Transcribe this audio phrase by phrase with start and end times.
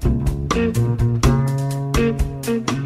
[0.00, 0.78] Thank
[2.70, 2.77] you.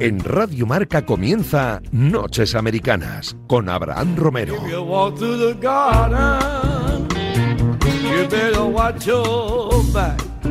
[0.00, 4.54] En Radio Marca comienza Noches Americanas con Abraham Romero.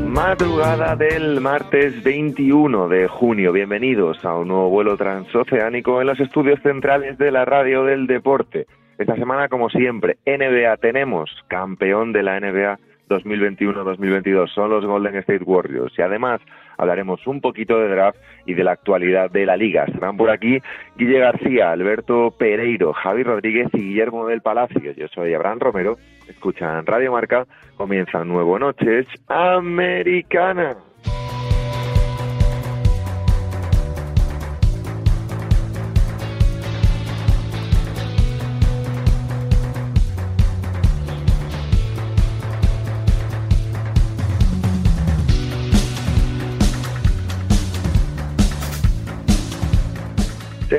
[0.05, 3.51] Madrugada del martes 21 de junio.
[3.51, 8.67] Bienvenidos a un nuevo vuelo transoceánico en los estudios centrales de la radio del deporte.
[8.99, 12.77] Esta semana, como siempre, NBA tenemos campeón de la NBA
[13.09, 14.53] 2021-2022.
[14.53, 15.97] Son los Golden State Warriors.
[15.97, 16.39] Y además
[16.79, 19.83] hablaremos un poquito de draft y de la actualidad de la liga.
[19.83, 20.59] Estarán por aquí
[20.97, 24.93] Guille García, Alberto Pereiro, Javi Rodríguez y Guillermo del Palacio.
[24.93, 25.97] Yo soy Abraham Romero.
[26.27, 27.45] Escuchan Radio Marca.
[27.75, 30.88] Comienza Nuevo Noches Americana.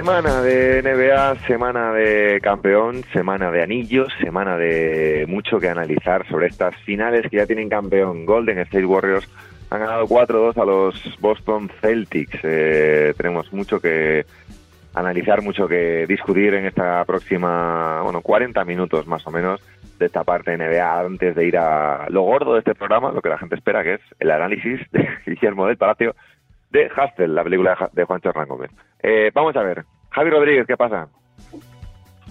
[0.00, 6.46] Semana de NBA, semana de campeón, semana de anillos, semana de mucho que analizar sobre
[6.46, 8.24] estas finales que ya tienen campeón.
[8.24, 9.28] Golden State Warriors
[9.68, 12.38] han ganado 4-2 a los Boston Celtics.
[12.42, 14.24] Eh, tenemos mucho que
[14.94, 19.60] analizar, mucho que discutir en esta próxima, bueno, 40 minutos más o menos
[19.98, 23.20] de esta parte de NBA antes de ir a lo gordo de este programa, lo
[23.20, 26.16] que la gente espera, que es el análisis de Guillermo del Palacio
[26.70, 28.70] de Hustle, la película de Juan Hernán Gómez.
[29.02, 29.84] Eh, vamos a ver.
[30.10, 31.08] Javi Rodríguez, ¿qué pasa?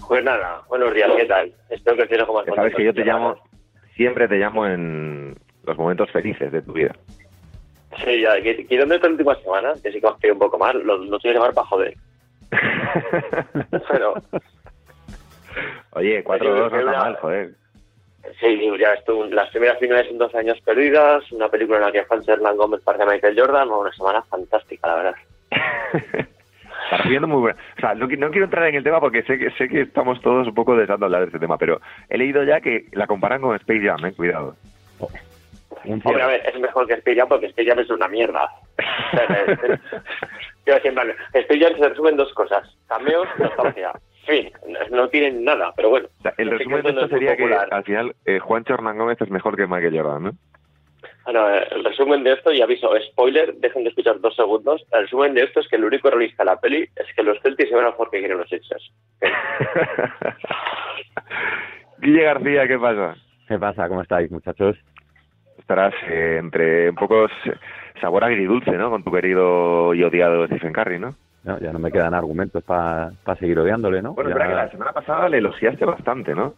[0.06, 1.52] Pues nada, buenos días, ¿qué tal?
[1.68, 3.36] Espero que estés como Sabes que yo te llamo,
[3.94, 6.94] siempre te llamo en los momentos felices de tu vida.
[8.04, 9.72] Sí, ya, ¿y dónde está la última semana?
[9.82, 11.94] Que sí que os un poco más, lo, lo que llamar para joder.
[13.88, 14.14] Pero...
[15.92, 17.54] Oye, 4-2 no está mal, joder.
[18.38, 22.04] Sí, ya estuvo las primeras finales en dos años perdidas, una película en la que
[22.04, 25.14] Juan Hernán Gómez parte a Michael Jordan, una semana fantástica, la verdad.
[26.90, 27.58] Está muy buena.
[27.76, 30.46] O sea, no, quiero entrar en el tema porque sé que sé que estamos todos
[30.48, 33.54] un poco deseando hablar de este tema, pero he leído ya que la comparan con
[33.56, 34.56] Space Jam, eh, cuidado.
[35.84, 38.48] Hombre, a ver, es mejor que Space Jam porque Space Jam es una mierda.
[40.66, 43.92] Yo siempre Space Jam se resume en dos cosas, cameos y nostalgia.
[44.30, 44.52] Sí,
[44.92, 46.08] no tienen nada, pero bueno.
[46.36, 49.66] el resumen de esto sería que al final eh, Juancho Hernán Gómez es mejor que
[49.66, 50.30] Michael Jordan, ¿no?
[51.24, 54.84] Bueno, eh, el resumen de esto, y aviso, spoiler, dejen de escuchar dos segundos.
[54.92, 57.40] El resumen de esto es que el único realista de la peli es que los
[57.42, 58.92] Celtics se van a porque quieren los Sixers.
[61.98, 63.16] Guille García, ¿qué pasa?
[63.48, 63.88] ¿Qué pasa?
[63.88, 64.76] ¿Cómo estáis, muchachos?
[65.58, 67.26] Estarás eh, entre un poco
[68.00, 68.90] sabor agridulce, ¿no?
[68.90, 71.16] Con tu querido y odiado Stephen Curry, ¿no?
[71.44, 74.14] No, ya no me quedan argumentos para seguir odiándole, ¿no?
[74.14, 74.46] Bueno, ya...
[74.46, 76.54] que la semana pasada le elogiaste bastante, ¿no?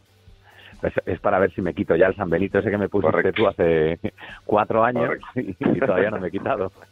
[1.06, 3.46] Es, para ver si me quito ya el San Benito ese que me pusiste tú
[3.46, 4.00] hace
[4.44, 6.72] cuatro años y, todavía no me he quitado.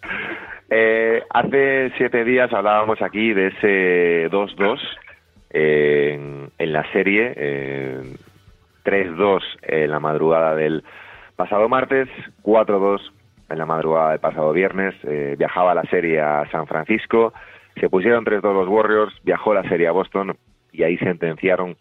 [0.73, 4.79] Eh, hace siete días hablábamos aquí de ese 2-2
[5.51, 8.03] eh, en, la serie, eh,
[8.85, 10.85] 3-2 en la madrugada del
[11.35, 12.09] pasado martes,
[12.45, 13.01] 4-2
[13.49, 14.95] en la madrugada del pasado viernes.
[15.03, 17.33] Eh, viajaba la serie a San Francisco,
[17.81, 20.37] se pusieron 3-2 los Warriors, viajó la serie a Boston
[20.73, 21.77] y ahí sentenciaron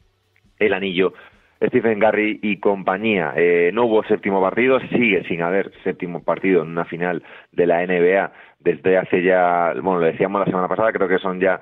[0.58, 1.14] el anillo
[1.62, 3.34] Stephen Garry y compañía.
[3.36, 7.86] Eh, no hubo séptimo partido, sigue sin haber séptimo partido en una final de la
[7.86, 11.62] NBA desde hace ya, bueno, lo decíamos la semana pasada, creo que son ya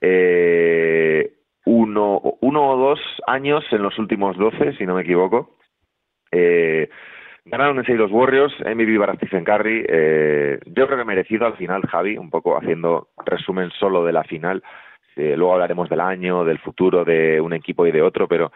[0.00, 1.32] eh,
[1.66, 5.56] uno, uno o dos años en los últimos doce, si no me equivoco.
[6.32, 6.88] Eh,
[7.46, 9.84] ganaron en seis los Warriors, MVP para Stephen Curry.
[9.88, 14.24] Eh, yo creo que merecido al final, Javi, un poco haciendo resumen solo de la
[14.24, 14.62] final.
[15.14, 18.52] Eh, luego hablaremos del año, del futuro de un equipo y de otro, pero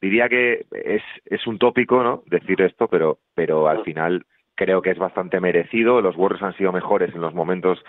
[0.00, 2.22] diría que es, es un tópico, ¿no?
[2.26, 4.24] Decir esto, pero, pero al final
[4.54, 6.00] creo que es bastante merecido.
[6.00, 7.84] Los Warriors han sido mejores en los momentos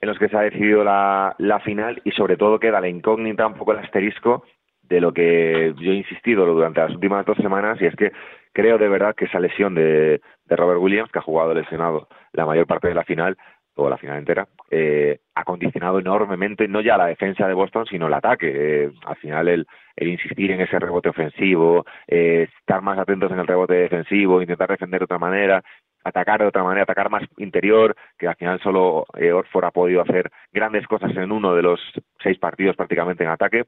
[0.00, 3.46] en los que se ha decidido la, la final y sobre todo queda la incógnita,
[3.46, 4.44] un poco el asterisco
[4.82, 8.12] de lo que yo he insistido durante las últimas dos semanas y es que
[8.58, 12.44] creo de verdad que esa lesión de, de Robert Williams, que ha jugado lesionado la
[12.44, 13.36] mayor parte de la final,
[13.76, 18.08] o la final entera, eh, ha condicionado enormemente no ya la defensa de Boston, sino
[18.08, 18.50] el ataque.
[18.52, 23.38] Eh, al final el, el insistir en ese rebote ofensivo, eh, estar más atentos en
[23.38, 25.62] el rebote defensivo, intentar defender de otra manera,
[26.02, 30.32] atacar de otra manera, atacar más interior, que al final solo Orford ha podido hacer
[30.52, 31.80] grandes cosas en uno de los
[32.20, 33.66] seis partidos prácticamente en ataque,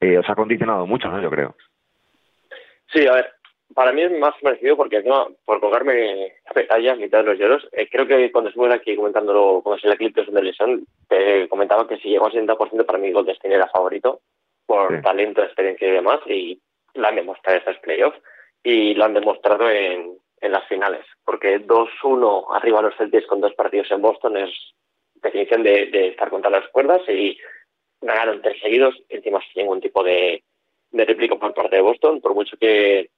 [0.00, 1.20] os ha condicionado mucho, ¿no?
[1.20, 1.56] Yo creo.
[2.86, 3.26] Sí, a ver,
[3.74, 5.02] para mí es más merecido porque
[5.44, 9.80] por colgarme medalla, mitad de los lloros, eh, creo que cuando estuve aquí comentándolo, cuando
[9.80, 13.34] se le clip de lesión, te comentaba que si llegó al 60% para mí Golden
[13.34, 14.20] State era favorito
[14.66, 16.60] por talento, experiencia y demás, y
[16.94, 18.18] lo han demostrado estos playoffs
[18.62, 23.40] y lo han demostrado en, en las finales, porque 2-1 arriba a los Celtics con
[23.40, 24.50] dos partidos en Boston es
[25.14, 27.38] definición de, de estar contra las cuerdas y
[28.00, 30.42] ganaron tres seguidos, encima sin ningún tipo de,
[30.90, 33.10] de réplica por parte de Boston, por mucho que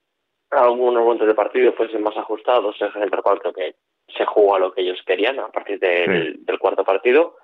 [0.55, 3.75] algunos momentos del partido fuesen más ajustados, en el cual creo que
[4.17, 7.37] se jugó a lo que ellos querían a partir del, cuarto partido.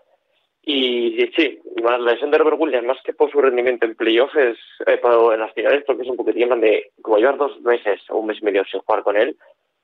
[0.62, 4.58] Y, sí, la lesión de Robert Williams, más que por su rendimiento en playoffs, es,
[4.86, 8.26] eh, en las finales, porque es un poquitín de, como llevar dos meses o un
[8.26, 9.36] mes y medio sin jugar con él,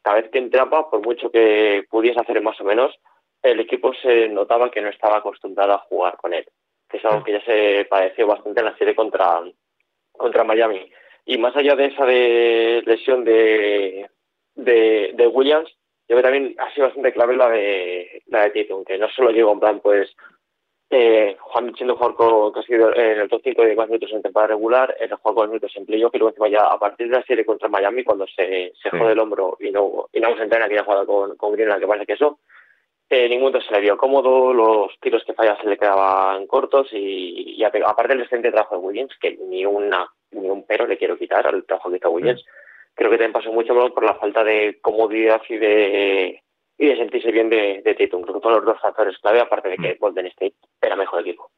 [0.03, 2.95] cada vez que entraba, por mucho que pudiese hacer más o menos,
[3.43, 6.47] el equipo se notaba que no estaba acostumbrado a jugar con él,
[6.89, 9.43] que es algo que ya se padeció bastante en la serie contra,
[10.13, 10.91] contra Miami.
[11.27, 14.09] Y más allá de esa de lesión de,
[14.55, 15.69] de, Williams,
[16.09, 19.09] yo creo que también ha sido bastante clave la de la de Tito, que no
[19.11, 20.15] solo llegó en plan, pues,
[20.89, 24.23] eh, Juan siendo jugador que ha sido en el top 5 de más minutos en
[24.23, 27.17] temporada regular, el juego con minutos en playoff y luego encima ya a partir de
[27.17, 30.45] la serie contra Miami, cuando se, se jode el hombro y no, y no se
[30.45, 32.39] entrena que ya jugado con, con Greenland, que parece que eso,
[33.11, 37.57] eh, ningún se le vio cómodo, los tiros que falla se le quedaban cortos y,
[37.57, 41.17] y aparte del excelente trabajo de Williams, que ni una ni un pero le quiero
[41.17, 42.45] quitar al trabajo que hizo Williams,
[42.95, 46.43] creo que también pasó mucho por la falta de comodidad y de
[46.79, 48.23] y de sentirse bien de, de Tatum.
[48.23, 49.99] Creo que fueron los dos factores clave, aparte de que mm.
[49.99, 51.51] Golden State era mejor equipo.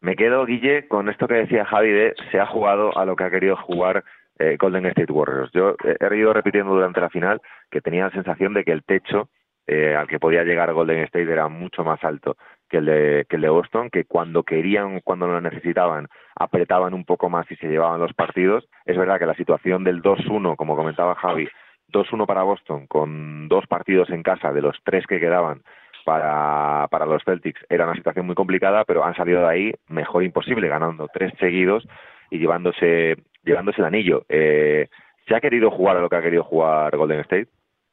[0.00, 3.24] Me quedo, Guille, con esto que decía Javi de se ha jugado a lo que
[3.24, 4.04] ha querido jugar
[4.38, 5.50] eh, Golden State Warriors.
[5.52, 7.40] Yo he ido repitiendo durante la final
[7.70, 9.28] que tenía la sensación de que el techo
[9.66, 12.36] eh, al que podía llegar Golden State era mucho más alto
[12.68, 17.04] que el de, que el de Boston, que cuando querían, cuando lo necesitaban, apretaban un
[17.04, 18.68] poco más y se llevaban los partidos.
[18.84, 21.48] Es verdad que la situación del 2-1, como comentaba Javi,
[21.92, 25.62] 2-1 para Boston, con dos partidos en casa de los tres que quedaban
[26.04, 30.22] para, para los Celtics, era una situación muy complicada, pero han salido de ahí mejor
[30.22, 31.86] imposible, ganando tres seguidos
[32.30, 34.24] y llevándose, llevándose el anillo.
[34.28, 34.88] Eh,
[35.26, 37.48] ¿Se ha querido jugar a lo que ha querido jugar Golden State?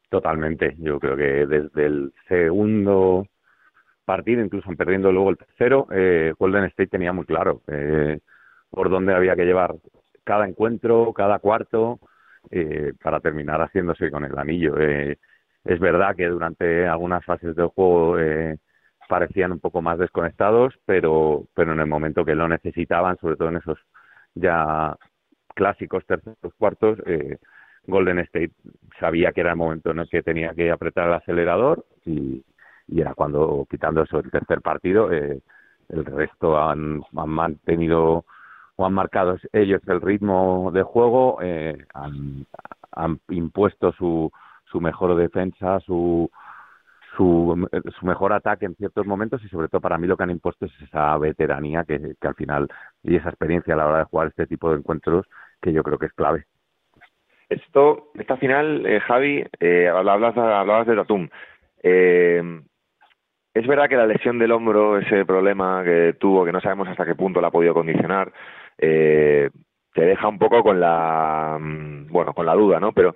[0.10, 0.75] Totalmente.
[0.78, 3.25] Yo creo que desde el segundo
[4.06, 8.19] partido, incluso perdiendo luego el tercero, eh, Golden State tenía muy claro eh,
[8.69, 9.75] por dónde había que llevar
[10.24, 12.00] cada encuentro, cada cuarto,
[12.52, 14.78] eh, para terminar haciéndose con el anillo.
[14.80, 15.18] Eh,
[15.63, 18.57] es verdad que durante algunas fases del juego eh,
[19.07, 23.50] parecían un poco más desconectados, pero, pero en el momento que lo necesitaban, sobre todo
[23.50, 23.80] en esos
[24.36, 24.96] ya
[25.56, 27.38] clásicos terceros cuartos, eh,
[27.88, 28.52] Golden State
[29.00, 32.44] sabía que era el momento en el que tenía que apretar el acelerador y,
[32.88, 35.42] era cuando, quitando eso el tercer partido, eh,
[35.90, 38.26] el resto han, mantenido
[38.76, 42.46] o han marcado ellos el ritmo de juego, eh, han,
[42.92, 44.32] han impuesto su,
[44.66, 46.30] su mejor defensa, su,
[47.16, 47.68] su,
[47.98, 50.66] su, mejor ataque en ciertos momentos y sobre todo para mí lo que han impuesto
[50.66, 52.68] es esa veteranía que, que al final
[53.04, 55.26] y esa experiencia a la hora de jugar este tipo de encuentros
[55.62, 56.46] que yo creo que es clave.
[57.50, 61.30] Esto, esta final, eh, Javi, eh, hablabas, hablabas de Tatum.
[61.84, 62.62] Eh,
[63.56, 67.06] es verdad que la lesión del hombro, ese problema que tuvo, que no sabemos hasta
[67.06, 68.31] qué punto la ha podido condicionar,
[68.78, 69.50] eh,
[69.94, 72.92] te deja un poco con la, mm, bueno, con la duda, ¿no?
[72.92, 73.16] Pero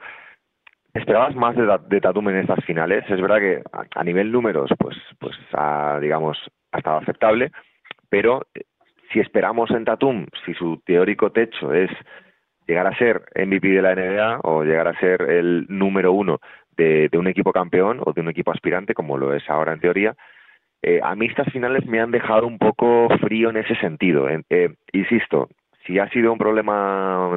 [0.94, 3.04] ¿esperabas más de, Tatum en estas finales?
[3.10, 3.62] Es verdad que
[3.94, 6.38] a, nivel números, pues, pues, ha, digamos,
[6.72, 7.52] ha estado aceptable,
[8.10, 8.62] pero eh,
[9.12, 11.92] si esperamos en Tatum, si su teórico techo es
[12.66, 16.40] llegar a ser MVP de la NBA o llegar a ser el número uno
[16.80, 20.16] de, un equipo campeón o de un equipo aspirante, como lo es ahora en teoría,
[20.82, 24.28] eh, a mí estas finales me han dejado un poco frío en ese sentido.
[24.30, 25.50] Eh, insisto,
[25.86, 27.30] si ha sido un problema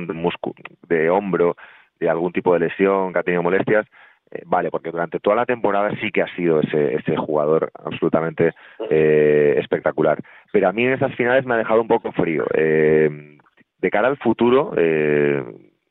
[0.88, 1.56] de, hombro,
[1.99, 3.87] de algún tipo de lesión que ha tenido molestias,
[4.30, 8.52] eh, vale, porque durante toda la temporada sí que ha sido ese, ese jugador absolutamente
[8.90, 10.18] eh, espectacular.
[10.52, 12.44] Pero a mí en esas finales me ha dejado un poco frío.
[12.54, 13.38] Eh,
[13.82, 15.42] de cara al futuro, eh,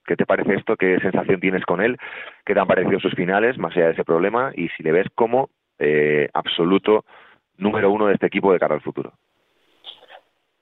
[0.06, 0.76] ¿qué te parece esto?
[0.76, 1.98] ¿Qué sensación tienes con él?
[2.46, 4.52] ¿Qué te han parecido sus finales, más allá de ese problema?
[4.56, 7.06] Y si le ves como eh, absoluto
[7.58, 9.14] número uno de este equipo de cara al futuro.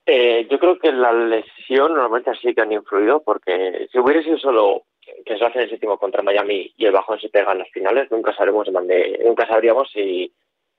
[0.05, 4.38] Eh, yo creo que la lesión normalmente sí que han influido, porque si hubiera sido
[4.39, 4.84] solo
[5.25, 8.10] que se hace el séptimo contra Miami y el bajón se pega en las finales,
[8.12, 8.67] nunca sabremos
[9.25, 10.31] nunca sabríamos si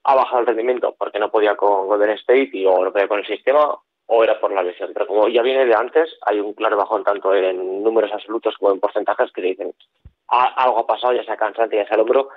[0.05, 3.21] ha bajado el rendimiento porque no podía con Golden State y o no podía con
[3.21, 3.77] el sistema
[4.13, 4.91] o era por la lesión.
[4.93, 8.73] Pero como ya viene de antes, hay un claro bajón tanto en números absolutos como
[8.73, 9.73] en porcentajes que dicen
[10.29, 12.29] algo ha pasado, ya sea cansante, ya sea el hombro,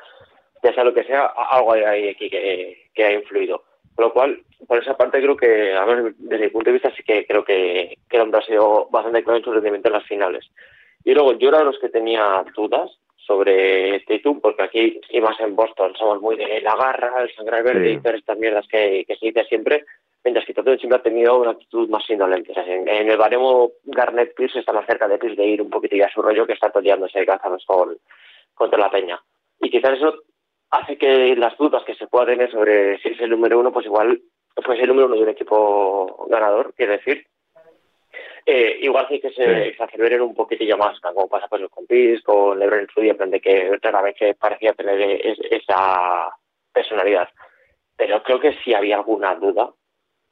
[0.63, 3.63] ya sea lo que sea, algo hay aquí que, que ha influido.
[3.96, 6.92] Con lo cual, por esa parte creo que, a ver, desde mi punto de vista,
[6.96, 9.94] sí que creo que, que el hombre ha sido bastante claro en su rendimiento en
[9.94, 10.46] las finales.
[11.03, 15.39] Y luego yo era de los que tenía dudas sobre Tatum, porque aquí, y más
[15.39, 19.06] en Boston, somos muy de la garra, el sangre verde y todas estas mierdas que,
[19.08, 19.86] se dice siempre,
[20.24, 22.53] mientras que Tatum siempre ha tenido una actitud más indolente.
[22.56, 26.12] en, el baremo, Garnett Pierce está más cerca de Pierce de ir un poquitillo a
[26.12, 27.98] su rollo que está toreándose de cazados con,
[28.53, 29.22] contra la peña.
[29.60, 30.24] Y quizás eso
[30.72, 33.86] hace que las dudas que se pueda tener sobre si es el número uno, pues
[33.86, 34.22] igual
[34.56, 37.25] pues el número uno de un equipo ganador, quiere decir,
[38.46, 42.60] eh, igual sí que se exacerberen un poquitillo más, como pasa pues con Piz, con
[42.60, 46.30] Lebron en su día, de que rara vez que parecía tener esa
[46.72, 47.30] personalidad.
[47.96, 49.72] Pero creo que si había alguna duda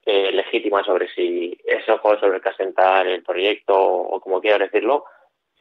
[0.06, 4.58] eh, legítima sobre si eso juego sobre el que asentar el proyecto o como quiera
[4.58, 5.06] decirlo,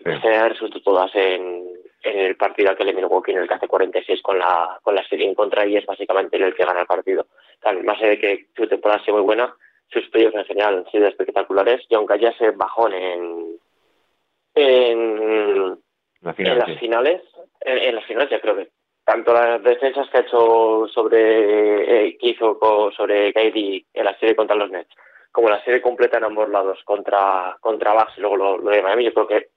[0.02, 1.68] se resuelto todas en,
[2.02, 5.06] en el partido que le Milwaukee en el que hace 46 con la, con la
[5.06, 7.26] serie en contra y es básicamente el que gana el partido.
[7.85, 9.54] más allá de que su temporada ha sido muy buena,
[9.88, 13.59] sus estudios en general han sido espectaculares y aunque haya ese bajón en,
[14.54, 15.78] en,
[16.23, 17.23] las finales,
[17.61, 18.68] en, las finales ya creo que
[19.04, 22.59] tanto las defensas que ha hecho sobre eh, que hizo
[22.97, 24.95] sobre KD en la serie contra los Nets
[25.33, 29.04] como la serie completa en ambos lados contra contra Bucks y luego lo, de Miami
[29.04, 29.49] yo creo que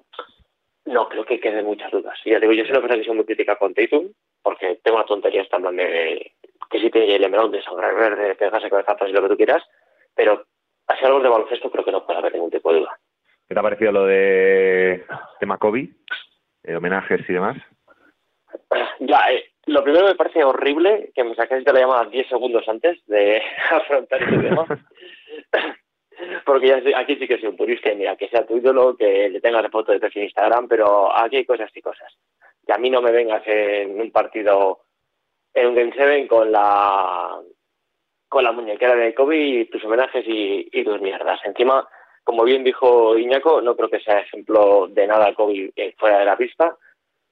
[0.86, 2.18] no creo que queden muchas dudas.
[2.26, 5.06] Ya digo, yo soy una persona que soy muy crítica con Tatum, porque tengo una
[5.06, 6.34] tontería esta en de
[6.70, 9.64] que si tiene el emerald de sangre verde, pegarse cabezazos y lo que tú quieras,
[10.16, 10.44] pero
[10.88, 13.00] así algo de baloncesto creo que no puede haber ningún tipo de duda.
[13.48, 15.06] ¿Qué te ha parecido lo de,
[15.46, 15.94] Macoby?
[16.64, 17.58] Eh, homenajes y demás.
[19.00, 22.68] Ya, eh, lo primero me parece horrible que me saques de la llamada 10 segundos
[22.68, 24.66] antes de afrontar ese tema.
[26.46, 29.30] Porque ya aquí sí que soy un purista y mira, que sea tu ídolo, que
[29.30, 32.14] le tengas foto de perfil en Instagram, pero aquí hay cosas y cosas.
[32.68, 34.82] Y a mí no me vengas en un partido,
[35.54, 37.40] en un Game 7 con la
[38.30, 41.40] con la muñequera de Kobe y tus homenajes y, tus mierdas.
[41.46, 41.88] Encima,
[42.24, 46.36] como bien dijo Iñaco, no creo que sea ejemplo de nada Kobe fuera de la
[46.36, 46.76] pista.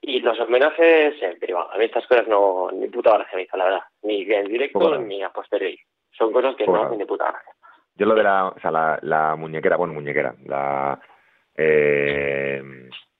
[0.01, 1.72] Y los homenajes en privado.
[1.72, 3.84] A mí estas cosas no, ni puta gracia me hizo, la verdad.
[4.01, 5.79] Ni en directo ni a posteriori.
[6.12, 7.53] Son cosas que no hacen ni puta gracia.
[7.96, 11.00] Yo lo de la, o sea, la, la muñequera, bueno, muñequera, la,
[11.55, 12.62] eh,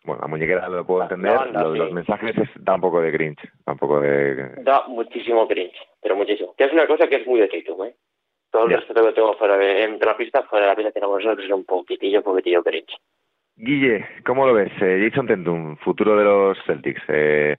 [0.04, 3.74] bueno, la muñequera lo puedo entender, los mensajes es, da un poco de cringe, da
[3.74, 4.56] un poco de...
[4.64, 6.56] Da muchísimo cringe, pero muchísimo.
[6.58, 7.96] Que es una cosa que es muy de Tatum, ¿eh?
[8.50, 11.24] Todo el resto que tengo fuera de, entre la pista, fuera de la pista tenemos
[11.24, 12.98] nosotros un poquitillo, poquitillo cringe.
[13.64, 14.72] Guille, ¿cómo lo ves?
[14.82, 17.04] Eh, Jason Tentum, futuro de los Celtics.
[17.08, 17.58] Eh,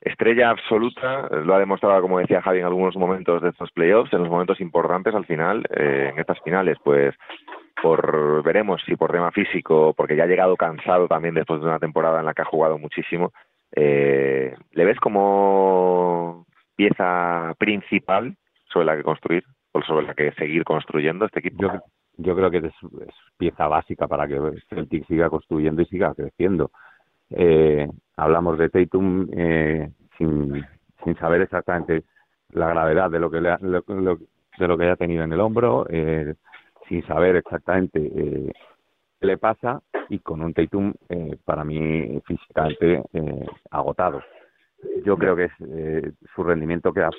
[0.00, 4.18] estrella absoluta, lo ha demostrado, como decía Javi, en algunos momentos de estos playoffs, en
[4.18, 7.14] los momentos importantes al final, eh, en estas finales, pues
[7.80, 11.78] por veremos si por tema físico, porque ya ha llegado cansado también después de una
[11.78, 13.32] temporada en la que ha jugado muchísimo,
[13.76, 18.34] eh, ¿le ves como pieza principal
[18.72, 21.80] sobre la que construir o sobre la que seguir construyendo este equipo?
[22.34, 22.74] Creo que es,
[23.36, 26.70] pieza básica para que Celtic siga construyendo y siga creciendo.
[27.30, 30.64] Eh, hablamos de Tatum eh, sin,
[31.04, 32.04] sin saber exactamente
[32.50, 35.86] la gravedad de lo que le ha, de lo que haya tenido en el hombro,
[35.88, 36.34] eh,
[36.88, 38.52] sin saber exactamente eh,
[39.20, 44.22] qué le pasa y con un Tatum eh, para mí físicamente eh, agotado.
[45.04, 47.10] Yo creo que es, su rendimiento queda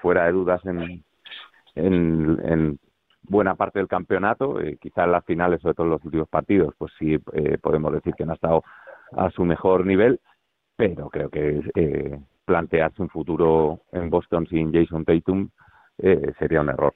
[0.00, 1.04] fuera de dudas en,
[1.74, 2.78] en,
[3.22, 6.92] buena parte del campeonato, quizás en las finales, sobre todo en los últimos partidos, pues
[6.98, 7.18] sí
[7.62, 8.62] podemos decir que no ha estado
[9.12, 10.20] a su mejor nivel,
[10.76, 15.50] pero creo que eh, plantearse un futuro en Boston sin Jason Tatum
[15.98, 16.94] eh, sería un error.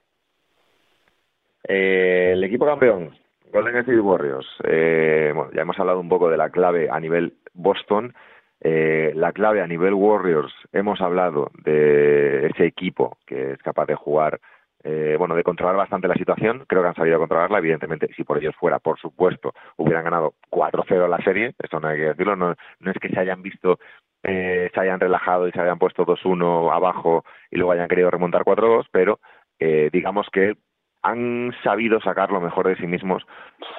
[1.67, 3.11] Eh, el equipo campeón,
[3.51, 4.47] Golden State Warriors.
[4.63, 8.13] Eh, bueno, ya hemos hablado un poco de la clave a nivel Boston.
[8.61, 13.95] Eh, la clave a nivel Warriors, hemos hablado de ese equipo que es capaz de
[13.95, 14.39] jugar
[14.87, 16.63] eh, bueno, de controlar bastante la situación.
[16.67, 17.57] Creo que han sabido controlarla.
[17.57, 21.55] Evidentemente, si por ellos fuera, por supuesto, hubieran ganado 4-0 la serie.
[21.57, 22.35] Esto no hay que decirlo.
[22.35, 23.79] No, es que se hayan visto,
[24.21, 28.43] eh, se hayan relajado y se hayan puesto 2-1 abajo y luego hayan querido remontar
[28.43, 29.19] 4-2, pero
[29.57, 30.53] eh, digamos que
[31.01, 33.23] han sabido sacar lo mejor de sí mismos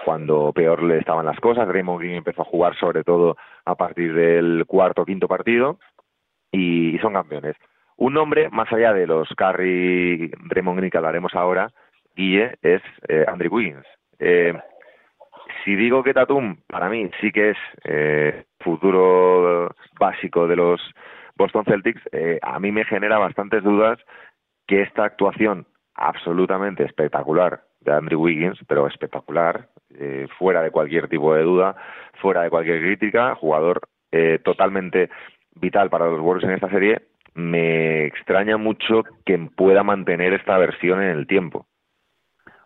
[0.05, 1.69] cuando peor le estaban las cosas.
[1.69, 5.79] Raymond Green empezó a jugar sobre todo a partir del cuarto o quinto partido
[6.51, 7.55] y son campeones.
[7.97, 11.71] Un nombre, más allá de los Curry, Raymond Green que hablaremos ahora,
[12.15, 13.87] Guille, es eh, Andrew Wiggins.
[14.19, 14.55] Eh,
[15.65, 20.81] si digo que Tatum, para mí, sí que es eh, futuro básico de los
[21.37, 23.99] Boston Celtics, eh, a mí me genera bastantes dudas
[24.67, 31.35] que esta actuación absolutamente espectacular de Andrew Wiggins, pero espectacular, eh, fuera de cualquier tipo
[31.35, 31.77] de duda,
[32.21, 33.81] fuera de cualquier crítica, jugador
[34.13, 35.09] eh, totalmente
[35.55, 37.03] vital para los Warriors en esta serie,
[37.37, 41.67] me extraña mucho que pueda mantener esta versión en el tiempo.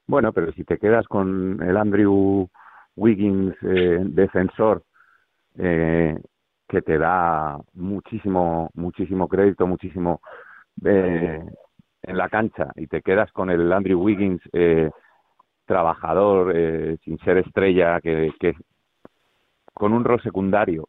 [0.07, 2.49] Bueno, pero si te quedas con el Andrew
[2.97, 4.85] Wiggins eh, defensor
[5.59, 6.17] eh,
[6.69, 10.21] que te da muchísimo, muchísimo crédito, muchísimo
[10.85, 11.45] eh,
[12.03, 14.91] en la cancha y te quedas con el Andrew Wiggins eh,
[15.67, 18.55] trabajador, eh, sin ser estrella, que, que
[19.75, 20.89] con un rol secundario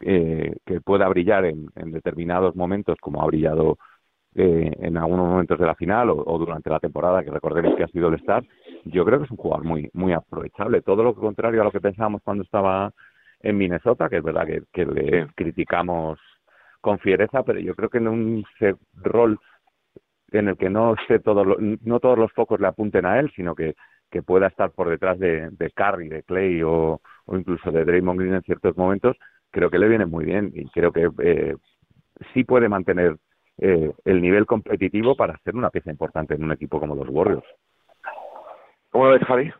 [0.00, 3.78] eh, que pueda brillar en, en, determinados momentos, como ha brillado
[4.34, 7.84] eh, en algunos momentos de la final o, o, durante la temporada, que recordemos que
[7.84, 8.44] ha sido el Star,
[8.84, 10.82] yo creo que es un jugador muy muy aprovechable.
[10.82, 12.92] Todo lo contrario a lo que pensábamos cuando estaba
[13.40, 16.18] en Minnesota, que es verdad que, que le criticamos
[16.80, 18.44] con fiereza, pero yo creo que en un
[18.94, 19.38] rol
[20.30, 23.32] en el que no esté todo lo, no todos los focos le apunten a él,
[23.34, 23.74] sino que,
[24.10, 28.20] que pueda estar por detrás de, de Curry, de Clay o, o incluso de Draymond
[28.20, 29.16] Green en ciertos momentos,
[29.50, 31.56] creo que le viene muy bien y creo que eh,
[32.32, 33.16] sí puede mantener
[33.58, 37.46] eh, el nivel competitivo para ser una pieza importante en un equipo como los Warriors.
[38.90, 39.52] ¿Cómo lo ves, Javi?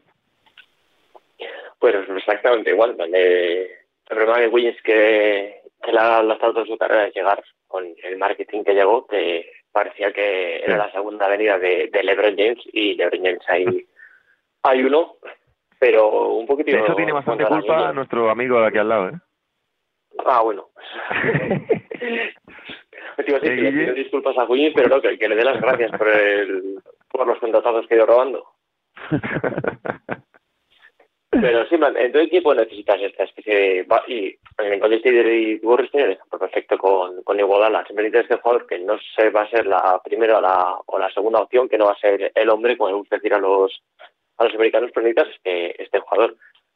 [1.78, 2.96] Pues exactamente igual.
[3.14, 3.70] Eh,
[4.08, 7.84] el problema de Wiggins que, que la, la estado de su carrera es llegar con
[8.02, 12.58] el marketing que llegó, que parecía que era la segunda venida de, de LeBron James
[12.72, 13.86] y LeBron James hay,
[14.62, 15.16] hay uno,
[15.78, 16.78] pero un poquitito...
[16.78, 19.18] De eso tiene bastante culpa nuestro amigo de aquí al lado, ¿eh?
[20.26, 20.68] Ah, bueno.
[21.98, 25.36] Te iba a decir que le pido disculpas a Wiggins, pero no, que, que le
[25.36, 26.78] dé las gracias por, el,
[27.10, 28.46] por los contratados que ha ido robando.
[31.30, 33.86] Pero sí, man, en todo equipo necesitas esta especie de...
[34.08, 37.84] Y en Golden State y Warriors tienen el ejemplo perfecto con, con Iguodala.
[37.84, 40.98] Siempre necesitas este jugador que no se va a ser la primera o la, o
[40.98, 43.38] la segunda opción, que no va a ser el hombre, como le gusta decir a
[43.38, 43.82] los,
[44.38, 46.34] a los americanos, pero necesitas este, este jugador.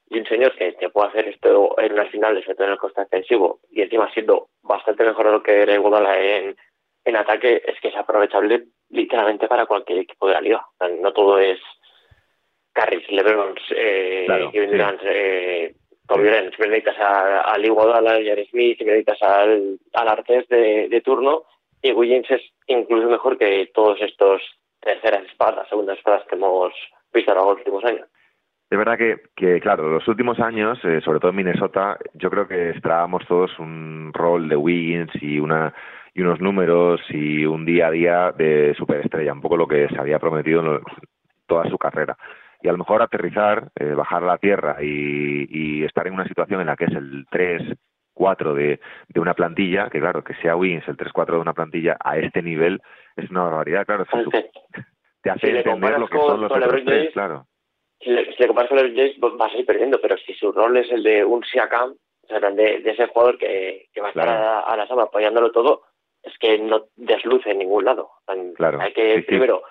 [0.09, 2.79] Y un señor que te puede hacer esto en unas finales, sobre todo en el
[2.79, 6.57] coste defensivo, y encima siendo bastante mejor lo que era Iguodala en,
[7.05, 10.67] en ataque, es que es aprovechable literalmente para cualquier equipo de la liga.
[11.01, 11.61] No todo es
[12.73, 14.77] Carris, LeBron, eh, Claro, Kevin sí.
[14.77, 15.75] Durant, eh,
[16.07, 20.09] Kobe Bryant, siempre necesitas a, a Lee Iguodala, a Jared Smith, siempre necesitas al, al
[20.09, 21.45] Artes de, de turno,
[21.81, 24.43] y Wiggins es incluso mejor que todos estos
[24.81, 26.73] terceras espadas, segundas espadas que hemos
[27.13, 28.09] visto de los últimos años.
[28.73, 32.49] Es verdad que, que, claro, los últimos años, eh, sobre todo en Minnesota, yo creo
[32.49, 35.75] que esperábamos todos un rol de Wiggins y una
[36.15, 39.99] y unos números y un día a día de superestrella, un poco lo que se
[40.01, 40.81] había prometido en lo-
[41.47, 42.17] toda su carrera.
[42.63, 46.27] Y a lo mejor aterrizar, eh, bajar a la tierra y, y estar en una
[46.27, 50.57] situación en la que es el 3-4 de, de una plantilla, que claro, que sea
[50.57, 52.81] Wiggins el 3-4 de una plantilla a este nivel
[53.17, 54.07] es una barbaridad, claro.
[54.07, 54.51] se
[55.23, 57.47] te hace si entender lo que son los otros tres, claro.
[58.03, 60.53] Si le, si le comparas con LeBron James, va a seguir perdiendo, pero si su
[60.53, 64.09] rol es el de un Siakam, o sea, de, de ese jugador que, que va
[64.09, 65.83] a estar a, a la sombra apoyándolo todo,
[66.23, 68.11] es que no desluce en ningún lado.
[68.55, 69.27] Claro, Hay que sí, sí.
[69.27, 69.63] primero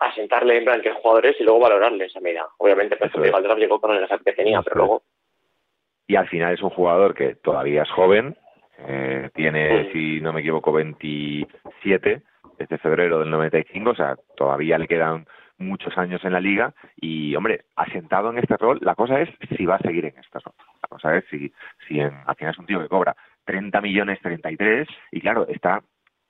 [0.00, 2.46] asentarle en plan qué jugador es y luego valorarle esa medida.
[2.58, 3.32] Obviamente, porque es.
[3.32, 5.02] Valderrama llegó con el que tenía, Eso pero luego
[6.06, 8.36] y al final es un jugador que todavía es joven,
[8.86, 9.92] eh, tiene, Sí.
[9.92, 12.22] si no me equivoco, 27,
[12.58, 15.26] desde febrero del 95, o sea, todavía le quedan
[15.66, 19.66] muchos años en la liga y, hombre, asentado en este rol, la cosa es si
[19.66, 20.54] va a seguir en este rol.
[20.82, 21.52] La cosa es si,
[21.88, 25.80] si en, al final es un tío que cobra 30 millones, 33, y claro, está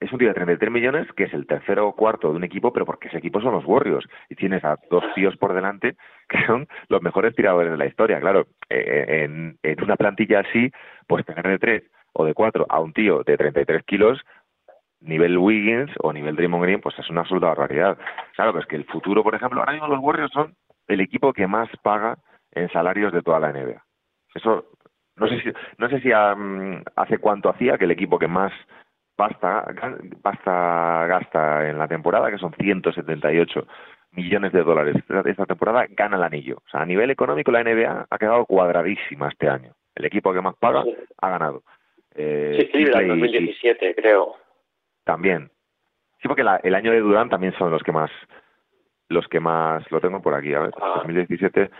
[0.00, 2.72] es un tío de 33 millones que es el tercero o cuarto de un equipo,
[2.72, 5.96] pero porque ese equipo son los Warriors y tienes a dos tíos por delante
[6.28, 8.20] que son los mejores tiradores de la historia.
[8.20, 10.70] Claro, eh, en, en una plantilla así,
[11.06, 14.20] pues tener de tres o de cuatro a un tío de 33 kilos,
[15.04, 17.98] nivel Wiggins o nivel Draymond Green, pues es una absoluta barbaridad.
[18.34, 20.54] Claro, pero es que el futuro, por ejemplo, ahora mismo los Warriors son
[20.88, 22.18] el equipo que más paga
[22.52, 23.82] en salarios de toda la NBA.
[24.34, 24.66] Eso
[25.16, 28.52] no sé si no sé si um, hace cuánto hacía que el equipo que más
[29.16, 29.64] pasta,
[30.22, 33.66] pasta gasta en la temporada, que son 178
[34.12, 36.56] millones de dólares esta temporada, gana el anillo.
[36.56, 39.72] O sea, a nivel económico la NBA ha quedado cuadradísima este año.
[39.94, 40.84] El equipo que más paga
[41.20, 41.62] ha ganado.
[42.16, 44.36] Eh, sí, Cleveland Cleveland y- 2017, creo.
[45.04, 45.50] También.
[46.20, 48.10] Sí, porque la- el año de Durán también son los que más,
[49.08, 50.94] los que más, lo tengo por aquí, a ver, Ah.
[50.96, 51.70] 2017,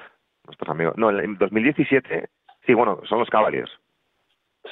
[0.47, 2.29] nuestros amigos, no, en 2017,
[2.67, 3.71] sí, bueno, son los Cavaliers,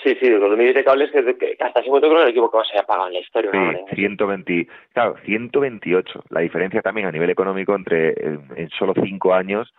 [0.03, 2.57] Sí, sí, los 2017 cables que, que hasta ese momento creo que el equipo que
[2.57, 3.51] más se había pagado en la historia.
[3.53, 3.71] sí, ¿no?
[3.73, 9.35] En- 120, claro, 128, la diferencia también a nivel económico entre, en, en solo cinco
[9.35, 9.73] años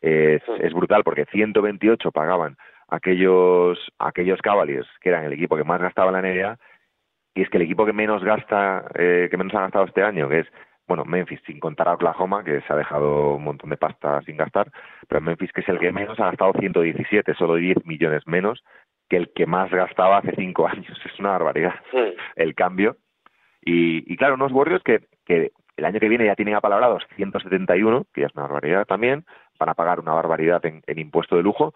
[0.00, 0.52] es, Sí.
[0.60, 2.56] es brutal, porque 128 pagaban
[2.88, 6.58] aquellos, aquellos Cavaliers, que eran el equipo que más gastaba en la NBA,
[7.36, 10.26] y es que el equipo que menos gasta, eh, que menos ha gastado este año,
[10.26, 10.46] que es,
[10.88, 14.38] bueno, Memphis, sin contar a Oklahoma, que se ha dejado un montón de pasta sin
[14.38, 14.72] gastar,
[15.06, 18.64] pero Memphis, que es el que menos ha gastado 117, solo 10 millones menos
[19.10, 20.98] que el que más gastaba hace cinco años.
[21.04, 21.74] Es una barbaridad
[22.36, 22.96] el cambio.
[23.60, 28.06] Y, y claro, unos Warriors que, que el año que viene ya tienen apalabrados 171,
[28.14, 29.26] que ya es una barbaridad también,
[29.58, 31.74] van a pagar una barbaridad en, en impuesto de lujo,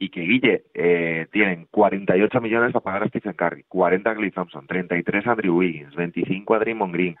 [0.00, 4.30] y que Guille eh, tienen 48 millones para pagar a Stephen Curry, 40 a Clay
[4.30, 7.16] Thompson, 33 a Andrew Wiggins, 25 a Draymond Green,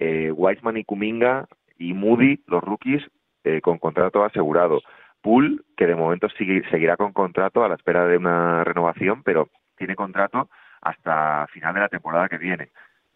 [0.00, 1.46] eh, Wiseman y Kuminga
[1.78, 3.02] y Moody, los rookies,
[3.44, 4.82] eh, con contrato asegurado.
[5.22, 9.48] Poole, que de momento sigue, seguirá con contrato a la espera de una renovación, pero
[9.76, 10.50] tiene contrato
[10.82, 12.70] hasta final de la temporada que viene.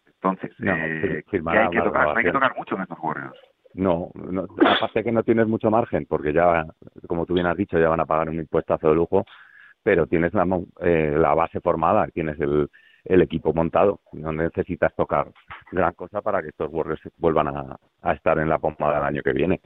[0.07, 3.37] Entonces, eh, hay que tocar, hay que tocar mucho en estos Warriors.
[3.73, 6.65] No, no, aparte que no tienes mucho margen, porque ya,
[7.07, 9.25] como tú bien has dicho, ya van a pagar un impuestazo de lujo,
[9.83, 10.45] pero tienes la,
[10.81, 12.69] eh, la base formada, tienes el,
[13.05, 15.31] el equipo montado, no necesitas tocar
[15.71, 19.33] gran cosa para que estos Warriors vuelvan a, estar en la pomada del año que
[19.33, 19.61] viene.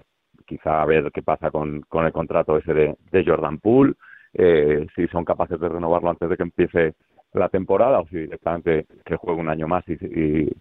[0.46, 3.94] Quizá a ver qué pasa con, con el contrato ese de, de Jordan Poole,
[4.34, 6.96] eh, si son capaces de renovarlo antes de que empiece
[7.34, 10.54] la temporada o si directamente que juegue un año más y, y,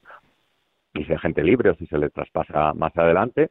[0.94, 3.50] y sea gente libre o si se le traspasa más adelante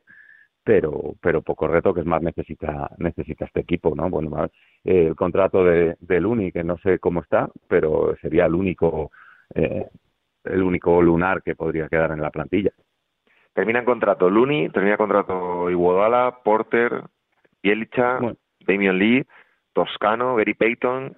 [0.63, 4.45] pero pero poco reto que es más necesita necesita este equipo no bueno
[4.84, 9.12] eh, el contrato de, de Luni que no sé cómo está pero sería el único
[9.56, 9.88] eh,
[10.43, 12.71] el único lunar que podría quedar en la plantilla.
[13.54, 17.04] Termina en contrato Luni termina contrato Iguodala Porter
[17.62, 18.38] Bielicha bueno.
[18.65, 19.25] Damian Lee
[19.73, 21.15] Toscano Gary Payton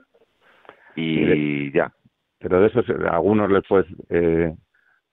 [0.95, 1.91] y ya.
[2.39, 4.53] pero de esos algunos les pues eh,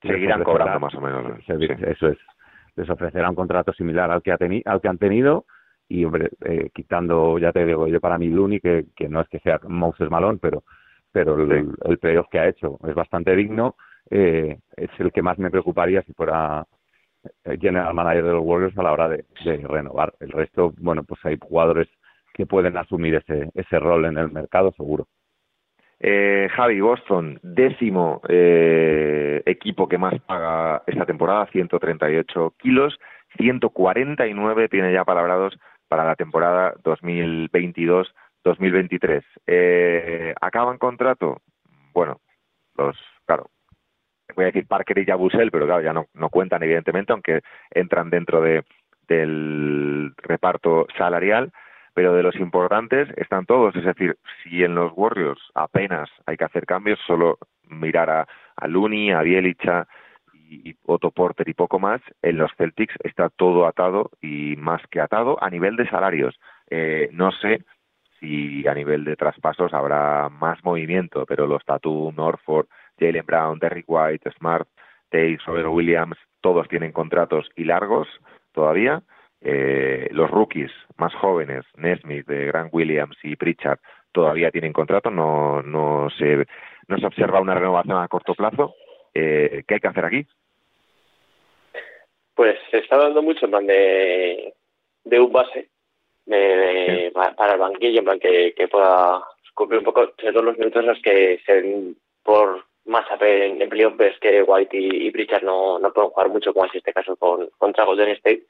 [0.01, 1.39] seguirán cobrando más o menos.
[1.47, 2.17] Eso es.
[2.75, 5.45] Les ofrecerá un contrato similar al que, ha teni al que han tenido
[5.89, 9.27] y, hombre, eh, quitando, ya te digo, yo para mí Looney, que, que no es
[9.27, 10.63] que sea Moses Malón, pero,
[11.11, 11.71] pero el, sí.
[11.83, 13.75] el playoff que ha hecho es bastante digno,
[14.09, 16.65] eh, es el que más me preocuparía si fuera
[17.43, 20.13] general manager de los Warriors a la hora de, de renovar.
[20.19, 21.87] El resto, bueno, pues hay jugadores
[22.33, 25.07] que pueden asumir ese, ese rol en el mercado, seguro.
[26.03, 32.97] Eh, Javi, Boston, décimo eh, equipo que más paga esta temporada, 138 kilos,
[33.37, 39.23] 149 tiene ya palabrados para la temporada 2022-2023.
[39.45, 41.39] Eh, ¿Acaban contrato?
[41.93, 42.19] Bueno,
[42.75, 43.51] los, claro,
[44.35, 48.09] voy a decir Parker y Jabusel, pero claro, ya no, no cuentan evidentemente, aunque entran
[48.09, 48.63] dentro de,
[49.07, 51.51] del reparto salarial
[51.93, 53.75] pero de los importantes están todos.
[53.75, 58.67] Es decir, si en los Warriors apenas hay que hacer cambios, solo mirar a, a
[58.67, 59.87] Looney, a Bielicha
[60.33, 64.81] y, y Otto Porter y poco más, en los Celtics está todo atado y más
[64.89, 66.39] que atado a nivel de salarios.
[66.69, 67.63] Eh, no sé
[68.19, 72.67] si a nivel de traspasos habrá más movimiento, pero los Tatum, Norford,
[72.99, 74.67] Jalen Brown, Derrick White, Smart,
[75.09, 78.07] Tate, Robert Williams, todos tienen contratos y largos
[78.53, 79.01] todavía
[79.41, 83.79] eh, los rookies más jóvenes, Nesmith, de Grant Williams y Pritchard,
[84.11, 86.45] todavía tienen contrato, no, no, se,
[86.87, 88.75] no se observa una renovación a corto plazo.
[89.13, 90.25] Eh, ¿Qué hay que hacer aquí?
[92.35, 94.53] Pues se está dando mucho en plan de,
[95.03, 95.69] de un base
[96.25, 99.21] de, de, para el banquillo, en plan que, que pueda
[99.53, 103.69] cumplir un poco todos los minutos en los que se ven por más en, en
[103.69, 107.15] playoffs que White y, y Pritchard no, no pueden jugar mucho, como es este caso
[107.15, 108.43] con, contra Golden State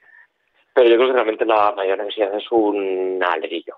[0.73, 3.75] pero yo creo que realmente la mayor necesidad es un alerillo.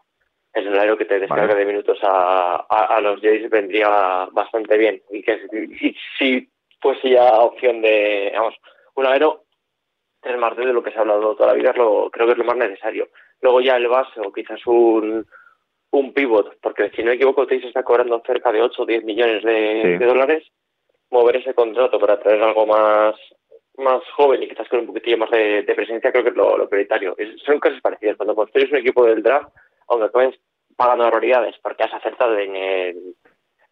[0.53, 1.59] Es un alero que te descarga vale.
[1.59, 5.01] de minutos a, a, a los Jays vendría bastante bien.
[5.09, 5.47] Y que
[5.79, 8.55] si, si fuese ya opción de, vamos,
[8.95, 9.45] un alero,
[10.21, 12.33] tres más de lo que se ha hablado toda la vida, es lo, creo que
[12.33, 13.09] es lo más necesario.
[13.41, 15.25] Luego ya el base o quizás un,
[15.91, 19.03] un pivot, porque si no me equivoco, Tays está cobrando cerca de 8 o 10
[19.05, 19.97] millones de, sí.
[19.97, 20.43] de dólares.
[21.09, 23.15] Mover ese contrato para traer algo más
[23.77, 27.15] más joven y quizás con un poquitillo más de, presencia, creo que es lo, prioritario.
[27.45, 28.17] Son cosas parecidas.
[28.17, 29.49] Cuando construyes un equipo del draft,
[29.87, 30.39] aunque acabes
[30.75, 33.15] pagando barbaridades porque has acertado en el,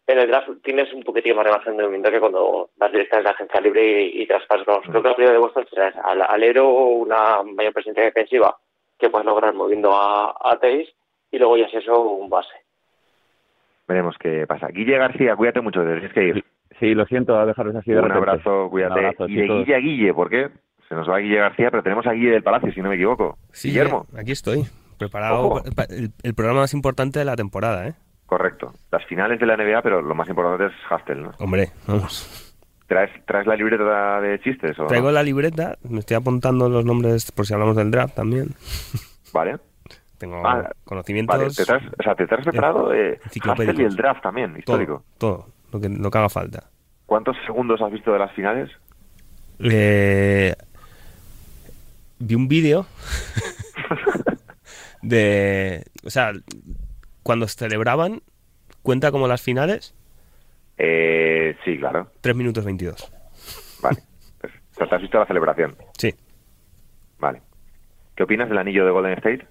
[0.06, 3.28] en el draft, tienes un poquitillo más de margen de movimiento que cuando vas directamente
[3.28, 4.66] a la agencia libre y, y traspasas.
[4.66, 6.00] Creo que la prioridad de Boston será esa.
[6.02, 8.56] Al alero una mayor presencia defensiva
[8.98, 10.88] que puedes lograr moviendo a, a Teis
[11.30, 12.54] y luego ya es eso un base.
[13.88, 14.68] Veremos qué pasa.
[14.68, 16.44] Guille García, cuídate mucho, tienes que ir.
[16.82, 18.30] Sí, lo siento a dejaros así de Un repente.
[18.30, 18.94] abrazo, cuídate.
[18.94, 20.48] Un abrazo, y de Guille a Guille, ¿por qué?
[20.88, 23.38] Se nos va Guille García, pero tenemos a Guille del Palacio, si no me equivoco.
[23.52, 24.06] Sí, Guillermo.
[24.18, 24.64] aquí estoy,
[24.98, 27.94] preparado el, el, programa más importante de la temporada, ¿eh?
[28.26, 28.72] Correcto.
[28.90, 31.30] Las finales de la NBA, pero lo más importante es Hustle, ¿no?
[31.38, 32.50] Hombre, vamos.
[32.88, 34.76] ¿Traes, ¿Traes la libreta de chistes?
[34.80, 35.12] O Traigo no?
[35.12, 38.56] la libreta, me estoy apuntando los nombres por si hablamos del draft también.
[39.32, 39.58] Vale.
[40.18, 41.38] Tengo ah, conocimientos.
[41.38, 45.04] Vale, ¿te traes, o sea, ¿te traes preparado eh, y el draft también, histórico?
[45.16, 46.71] Todo, todo lo, que, lo que haga falta.
[47.12, 48.70] ¿Cuántos segundos has visto de las finales?
[49.58, 50.54] Eh,
[52.18, 52.86] vi un vídeo
[55.02, 55.84] de...
[56.06, 56.32] O sea,
[57.22, 58.22] cuando celebraban,
[58.80, 59.94] ¿cuenta como las finales?
[60.78, 62.10] Eh, sí, claro.
[62.22, 63.12] 3 minutos 22.
[63.82, 63.98] Vale.
[64.42, 65.76] O sea, ¿te has visto la celebración?
[65.98, 66.14] Sí.
[67.18, 67.42] Vale.
[68.16, 69.46] ¿Qué opinas del anillo de Golden State?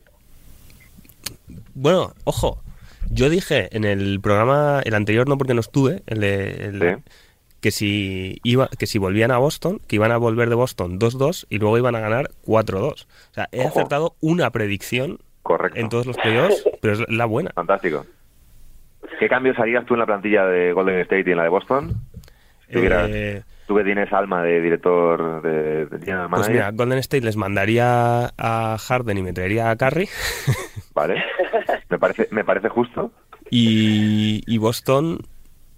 [1.76, 2.60] Bueno, ojo.
[3.12, 7.04] Yo dije en el programa, el anterior no porque no estuve, el de, el- Sí.
[7.62, 11.46] Que si iba, que si volvían a Boston, que iban a volver de Boston 2-2
[11.50, 13.04] y luego iban a ganar 4-2.
[13.04, 13.70] O sea, he Ojo.
[13.70, 15.80] acertado una predicción Correcto.
[15.80, 17.52] en todos los playoffs, pero es la buena.
[17.54, 18.06] Fantástico.
[19.20, 21.94] ¿Qué cambios harías tú en la plantilla de Golden State y en la de Boston?
[22.68, 26.98] Si tuvieras- Eh, tú que tienes alma de director de, de pues manager, mira, Golden
[27.00, 30.10] State les mandaría a Harden y me traería a Curry.
[30.94, 31.24] ¿vale?
[31.90, 33.12] Me parece, me parece justo.
[33.50, 35.20] Y, y Boston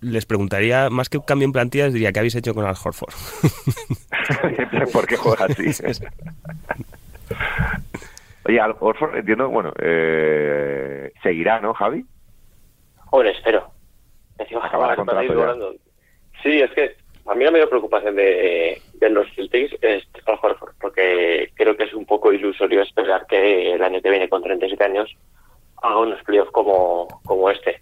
[0.04, 3.14] les preguntaría, más que cambio en plantilla, les diría, ¿qué habéis hecho con Al Horford?
[4.94, 5.72] ¿Por qué juega así?
[8.46, 12.06] Oye, Al Horford, entiendo, bueno, eh, seguirá, ¿no, Javi?
[13.12, 13.72] Hombre, espero.
[14.62, 15.76] Acabará contrato
[16.42, 20.74] Sí, es que a mí la mayor preocupación de, de los Celtics es Al Horford,
[20.82, 24.84] porque creo que es un poco ilusorio esperar que el año que viene, con 37
[24.84, 25.16] años,
[25.82, 27.82] haga unos playoffs como, como este.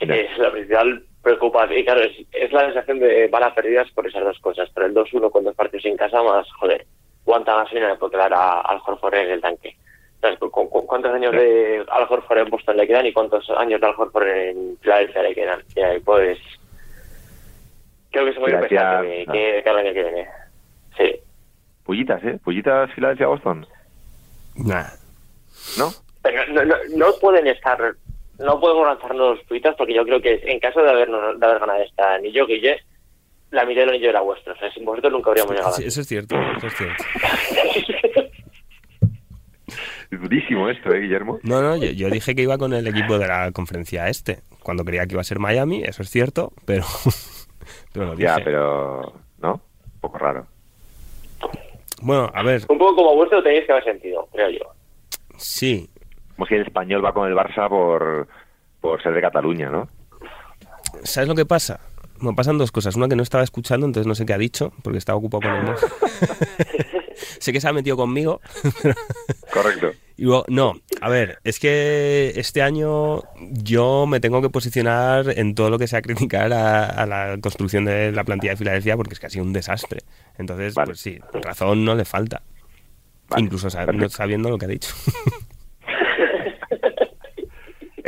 [0.00, 1.78] La principal preocupación.
[1.78, 4.68] Y claro, es, es la sensación de balas perdidas por esas dos cosas.
[4.74, 6.86] Pero el 2-1 con dos partidos en casa, más, joder,
[7.24, 9.76] cuánta gasolina le puede quedar a- al Horford en el tanque.
[10.20, 10.38] ¿Sabes?
[10.38, 13.86] ¿Cu- cu- ¿Cuántos años de Al Horford en Boston le quedan y cuántos años de
[13.86, 15.62] Al Horford en Filadelfia le quedan?
[15.74, 16.38] Y ahí, pues
[18.10, 19.32] creo que se puede pensar que, ah.
[19.32, 20.28] que, que el año que viene.
[20.96, 21.20] Sí.
[21.84, 22.38] Pullitas, ¿eh?
[22.44, 23.66] Pullitas Filadelfia-Boston,
[24.56, 24.84] Nah.
[25.78, 25.90] ¿no?
[26.22, 27.94] Pero no, no, no pueden estar,
[28.40, 31.58] no podemos lanzarnos los tuitas porque yo creo que en caso de haber, de haber
[31.60, 32.78] ganado esta anillo, Guille,
[33.50, 34.52] la mitad del anillo era vuestro.
[34.54, 35.72] O sea, sin vosotros nunca habríamos llegado.
[35.72, 37.04] Sí, eso es cierto, eso es cierto.
[40.10, 41.38] Durísimo esto, ¿eh, Guillermo?
[41.44, 44.84] No, no, yo, yo dije que iba con el equipo de la conferencia este, cuando
[44.84, 46.84] creía que iba a ser Miami, eso es cierto, pero,
[47.92, 48.24] pero lo dije.
[48.24, 49.12] Ya, pero...
[49.38, 49.52] ¿No?
[49.52, 50.46] Un poco raro.
[52.02, 54.64] Bueno, a ver, Un poco como vuestro tenéis que haber sentido, creo yo.
[55.36, 55.89] sí,
[56.40, 58.26] Como si el español va con el Barça por,
[58.80, 59.90] por ser de Cataluña, ¿no?
[61.02, 61.80] ¿sabes lo que pasa?
[62.18, 62.96] Me pasan dos cosas.
[62.96, 65.50] Una que no estaba escuchando, entonces no sé qué ha dicho, porque estaba ocupado con
[65.54, 65.76] el móvil.
[67.40, 68.40] sé que se ha metido conmigo.
[69.52, 69.90] Correcto.
[70.16, 75.54] Y luego, no, a ver, es que este año yo me tengo que posicionar en
[75.54, 79.12] todo lo que sea criticar a, a la construcción de la plantilla de Filadelfia porque
[79.12, 80.00] es que ha sido un desastre.
[80.38, 80.86] Entonces, Vale.
[80.86, 82.40] pues sí, razón no le falta.
[83.28, 84.02] Vale, Incluso sab- perfecto.
[84.04, 84.92] no sabiendo lo que ha dicho.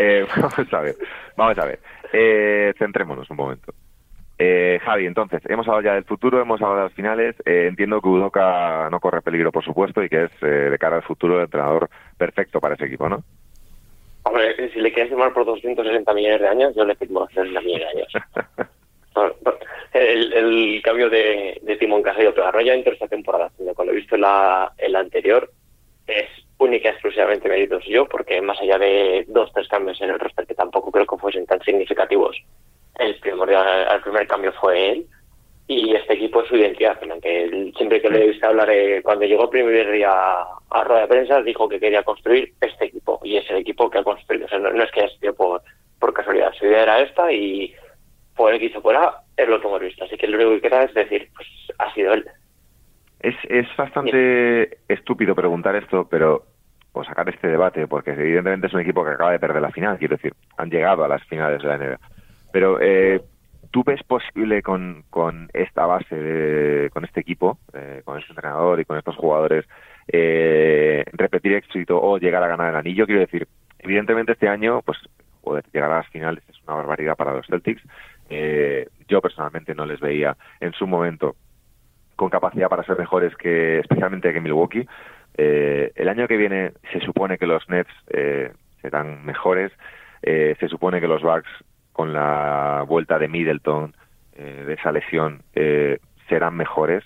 [0.05, 0.97] Eh, vamos a ver,
[1.37, 1.79] vamos a ver.
[2.13, 3.73] Eh, centrémonos un momento.
[4.39, 7.37] Eh, Javi, entonces, hemos hablado ya del futuro, hemos hablado de las finales.
[7.45, 10.97] Eh, entiendo que Udoka no corre peligro, por supuesto, y que es eh, de cara
[10.97, 11.89] al futuro el entrenador
[12.19, 13.23] perfecto para ese equipo, ¿no?
[14.25, 17.87] Hombre, si le quieres firmar por 260 millones de años, yo le firmo 260 millones
[17.95, 18.69] de años.
[19.15, 19.59] Por- por-
[19.93, 24.17] El, el cambio de, de Timón Casello, pero dentro de esta temporada, cuando he visto
[24.17, 25.51] la, el anterior,
[26.63, 30.47] única y exclusivamente mérito yo, porque más allá de dos tres cambios en el roster
[30.47, 32.37] que tampoco creo que fuesen tan significativos,
[32.99, 35.07] el, primordial, el primer cambio fue él
[35.67, 36.99] y este equipo es su identidad.
[37.77, 41.03] siempre que le he visto hablar, eh, cuando llegó el primer día a, a rueda
[41.03, 44.47] de prensa, dijo que quería construir este equipo y es el equipo que ha construido.
[44.47, 45.63] O sea, no, no es que haya sido por,
[45.99, 47.75] por casualidad, su idea era esta y
[48.37, 50.05] por X o por A es lo que hemos visto.
[50.05, 51.49] Así que lo único que queda es decir, pues
[51.79, 52.27] ha sido él.
[53.21, 56.45] Es, es bastante estúpido preguntar esto, pero
[56.93, 59.99] o sacar este debate, porque evidentemente es un equipo que acaba de perder la final,
[59.99, 61.99] quiero decir, han llegado a las finales de la NBA.
[62.53, 63.23] Pero eh,
[63.71, 68.79] ¿tú ves posible con, con esta base, de, con este equipo, eh, con este entrenador
[68.79, 69.65] y con estos jugadores,
[70.09, 73.07] eh, repetir éxito o llegar a ganar el anillo?
[73.07, 74.99] Quiero decir, evidentemente este año, pues
[75.43, 77.83] joder, llegar a las finales es una barbaridad para los Celtics.
[78.31, 81.37] Eh, yo personalmente no les veía en su momento
[82.17, 84.87] con capacidad para ser mejores que especialmente que Milwaukee.
[85.37, 89.73] Eh, el año que viene se supone que los Nets eh, serán mejores.
[90.23, 91.49] Eh, se supone que los Bucks
[91.93, 93.95] con la vuelta de Middleton
[94.35, 97.05] eh, de esa lesión eh, serán mejores.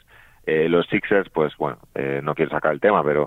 [0.49, 1.81] Los Sixers, pues bueno,
[2.23, 3.27] no quiero sacar el tema, pero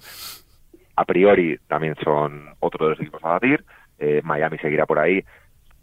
[0.95, 3.65] a priori también son otro de los equipos a batir.
[4.23, 5.25] Miami seguirá por ahí.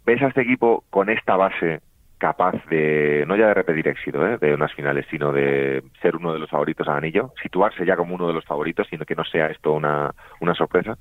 [0.03, 1.81] ¿Ves a este equipo con esta base
[2.17, 4.37] capaz de, no ya de repetir éxito ¿eh?
[4.39, 8.15] de unas finales, sino de ser uno de los favoritos al anillo, situarse ya como
[8.15, 10.97] uno de los favoritos, sino que no sea esto una, una sorpresa?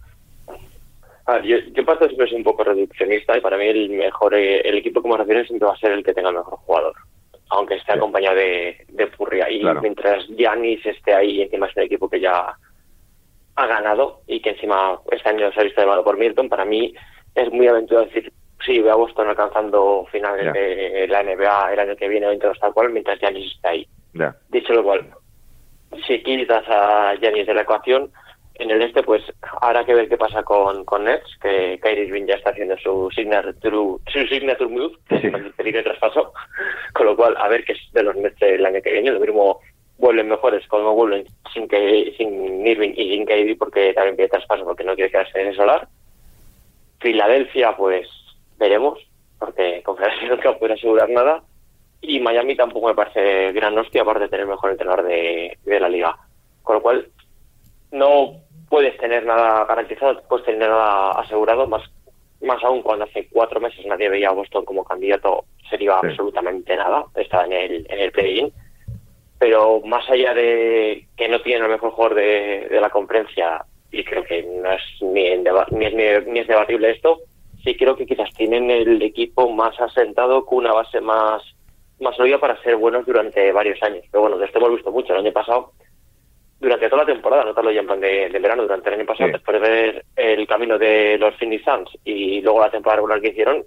[1.27, 4.35] A ver, yo, yo parto siempre soy un poco reduccionista y para mí el mejor
[4.35, 6.95] eh, el equipo como refiero siempre va a ser el que tenga el mejor jugador,
[7.51, 7.99] aunque esté Sí.
[7.99, 9.51] acompañado de, de Purria.
[9.51, 9.81] Y Claro.
[9.81, 12.55] mientras Giannis esté ahí, encima es un equipo que ya
[13.57, 16.95] ha ganado y que encima este año se ha visto llamado por Milton, para mí
[17.35, 18.31] es muy aventurado decir,
[18.65, 20.53] sí, a Boston alcanzando finales Ya.
[20.53, 23.87] de la NBA el año que viene o tal cual, mientras Giannis está ahí.
[24.15, 24.35] Ya.
[24.49, 25.07] Dicho lo cual,
[26.07, 28.11] si quitas a Giannis de la ecuación,
[28.59, 29.23] en el este, pues
[29.61, 33.11] habrá que ver qué pasa con, con Nets, que Kyrie Irving ya está haciendo su
[33.15, 35.27] signature, su signature move, que sí.
[35.27, 36.33] es pedir el traspaso,
[36.95, 39.11] con lo cual a ver qué es de los Nets el año que viene.
[39.11, 39.61] Lo mismo
[39.99, 44.65] vuelven mejores como vuelven sin que sin Irving y sin Kyrie porque también pide traspaso
[44.65, 45.87] porque no quiere quedarse en el solar.
[47.01, 48.09] Filadelfia, pues
[48.59, 48.99] veremos,
[49.39, 51.43] porque con Filadelfia nunca puede asegurar nada.
[52.01, 55.81] Y Miami tampoco me parece gran hostia, aparte de tener el mejor entrenador de, de
[55.81, 56.17] la liga.
[56.63, 57.09] Con lo cual,
[57.91, 58.33] no
[58.69, 61.83] puedes tener nada garantizado, puedes tener nada asegurado, más,
[62.43, 67.05] más aún cuando hace cuatro meses nadie veía a Boston como candidato, sería absolutamente nada,
[67.15, 68.53] estaba en el, en el play-in.
[69.39, 74.03] Pero más allá de que no tiene el mejor jugador de, de la conferencia, y
[74.03, 77.21] creo que no es ni, ni, es, ni, es debatible esto,
[77.67, 81.43] sí creo que quizás tienen el equipo más asentado con una base más,
[81.99, 84.05] más sólida para ser buenos durante varios años.
[84.11, 85.13] Pero bueno, de esto hemos visto mucho.
[85.13, 85.73] El año pasado
[86.61, 89.31] durante toda la temporada, no te ya en plan de, verano, durante el año pasado,
[89.31, 93.29] después de ver el camino de los Phoenix Suns y luego la temporada regular que
[93.29, 93.63] hicieron,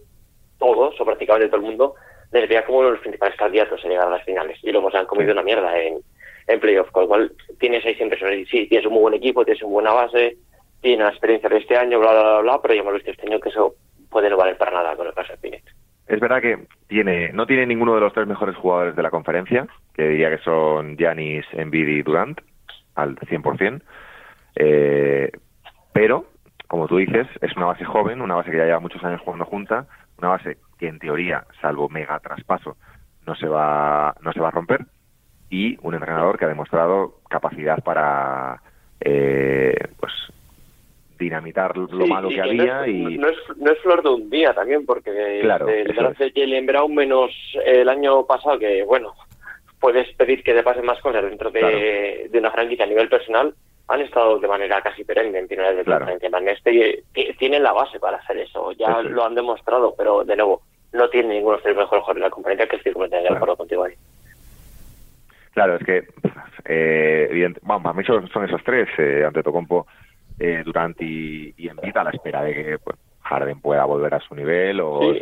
[0.57, 1.95] todos, o prácticamente todo el mundo,
[2.31, 4.57] les veía como los principales candidatos a llegar a las finales.
[4.63, 5.99] Y luego se han comido una mierda en,
[6.47, 9.45] en playoff, con lo cual tienes ahí siempre sobre sí, tienes un muy buen equipo,
[9.45, 10.38] tienes una buena base,
[10.81, 13.27] tienes la experiencia de este año, bla, bla, bla, bla, pero ya hemos visto este
[13.27, 13.75] año que eso
[14.10, 15.62] puede no valer para nada con el caso de.
[16.08, 19.67] Es verdad que tiene, no tiene ninguno de los tres mejores jugadores de la conferencia,
[19.93, 22.41] que diría que son Giannis, Embiid y Durant,
[22.95, 23.82] al 100%.
[24.56, 25.32] Eh,
[25.93, 26.26] pero,
[26.67, 29.45] como tú dices, es una base joven, una base que ya lleva muchos años jugando
[29.45, 29.86] junta,
[30.17, 32.78] una base que en teoría, salvo mega traspaso,
[33.28, 34.86] no se va, no se va a romper,
[35.52, 38.62] y un entrenador que ha demostrado capacidad para
[39.02, 40.12] eh, pues
[41.19, 44.86] dinamitar lo malo que había y no es, no es flor de un día también
[44.86, 47.32] porque claro, el draft de Jalen Brown menos
[47.65, 49.13] el año pasado que bueno
[49.79, 53.53] puedes pedir que te pasen más cosas dentro de, de una franquicia a nivel personal,
[53.88, 56.08] han estado de manera casi perenne en finales de claro.
[56.08, 57.03] Este
[57.38, 60.62] tienen la base para hacer eso, ya lo han demostrado, pero de nuevo,
[60.93, 63.58] no tiene ninguno de los mejores jugadores de la compañía que estoy completamente de acuerdo
[63.58, 63.93] contigo ahí.
[65.53, 66.03] Claro, es que,
[66.65, 69.88] eh, bueno, para mí son, esos tres, eh, ante Tocompo,
[70.39, 74.19] eh, Durant y, y Envita, a la espera de que pues, Harden pueda volver a
[74.19, 75.13] su nivel o...
[75.13, 75.21] Sí,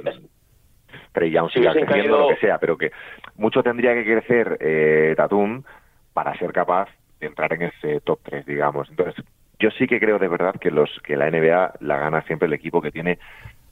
[1.12, 2.92] Trey Young siga creciendo, lo que sea, pero que
[3.36, 5.64] mucho tendría que crecer eh, Tatum
[6.14, 8.90] para ser capaz de entrar en ese top 3, digamos.
[8.90, 9.26] Entonces,
[9.60, 12.54] yo sí que creo de verdad que los que la NBA la gana siempre el
[12.54, 13.20] equipo que tiene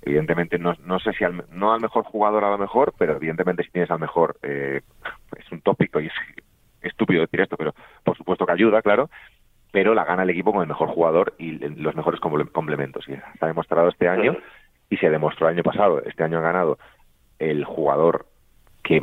[0.01, 3.63] evidentemente no, no sé si al, no al mejor jugador a lo mejor, pero evidentemente
[3.63, 4.81] si tienes al mejor eh,
[5.37, 6.13] es un tópico y es
[6.81, 9.09] estúpido decir esto, pero por supuesto que ayuda, claro,
[9.75, 13.03] pero la gana el equipo con el mejor jugador y los mejores complementos.
[13.09, 14.37] Y se ha demostrado este año
[14.89, 16.01] y se demostró el año pasado.
[16.05, 16.77] Este año ha ganado
[17.39, 18.25] el jugador
[18.83, 19.01] que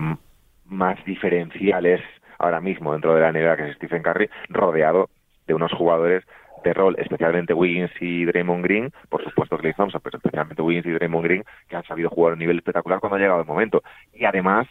[0.65, 2.01] más diferencial es
[2.39, 5.11] ahora mismo dentro de la NBA, que es Stephen Curry, rodeado
[5.47, 6.25] de unos jugadores
[6.65, 10.93] de rol, especialmente Wiggins y Draymond Green, por supuesto Clay Thompson, pero especialmente Wiggins y
[10.93, 13.83] Draymond Green, que han sabido jugar a un nivel espectacular cuando ha llegado el momento.
[14.15, 14.67] Y además,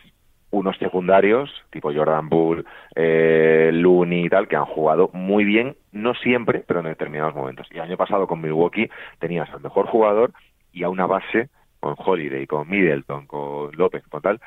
[0.51, 6.13] unos secundarios, tipo Jordan Bull, eh, Looney y tal, que han jugado muy bien, no
[6.13, 7.67] siempre, pero en determinados momentos.
[7.71, 10.31] Y el año pasado con Milwaukee tenías al mejor jugador
[10.73, 14.39] y a una base con Holiday, con Middleton, con López, con tal,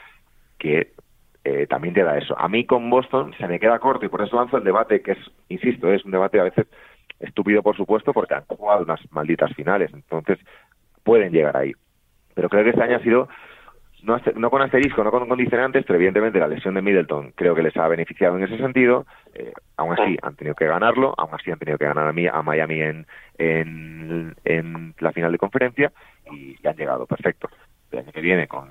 [0.59, 0.93] que
[1.45, 2.39] eh, también te da eso.
[2.39, 5.13] A mí con Boston se me queda corto y por eso lanzo el debate, que
[5.13, 6.67] es, insisto, es un debate a veces
[7.21, 10.39] estúpido, por supuesto, porque han jugado unas malditas finales, entonces
[11.03, 11.73] pueden llegar ahí.
[12.35, 13.29] Pero creo que este año ha sido,
[14.05, 17.63] no, no con asterisco, no con condicionantes, pero evidentemente la lesión de Middleton creo que
[17.63, 19.07] les ha beneficiado en ese sentido.
[19.35, 22.43] Eh, aún así han tenido que ganarlo, aún así han tenido que ganar a, a
[22.43, 23.07] Miami en,
[23.39, 25.93] en, en la final de conferencia
[26.31, 27.49] y, han llegado perfecto.
[27.91, 28.69] El año que viene, con